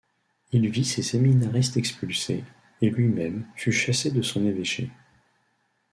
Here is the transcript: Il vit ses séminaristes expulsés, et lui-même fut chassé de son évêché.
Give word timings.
Il 0.51 0.67
vit 0.67 0.83
ses 0.83 1.03
séminaristes 1.03 1.77
expulsés, 1.77 2.43
et 2.81 2.89
lui-même 2.89 3.45
fut 3.55 3.71
chassé 3.71 4.09
de 4.09 4.23
son 4.23 4.43
évêché. 4.47 4.89